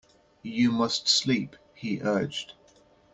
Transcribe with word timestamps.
You 0.41 0.71
must 0.71 1.07
sleep, 1.07 1.55
he 1.75 2.01
urged. 2.01 2.53